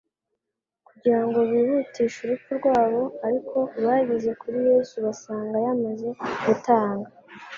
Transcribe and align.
kugira 0.87 1.19
ngo 1.25 1.39
bihutishe 1.49 2.17
urupfu 2.21 2.49
rwabo; 2.59 3.01
ariko 3.27 3.57
bageze 3.85 4.29
kuri 4.41 4.57
Yesu 4.69 4.95
basanga 5.05 5.55
yamaze 5.65 6.09
gutanga. 6.45 7.09